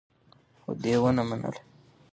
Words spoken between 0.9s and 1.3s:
ونه